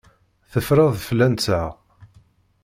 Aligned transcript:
Teffreḍ 0.51 0.93
fell-anteɣ. 1.07 1.67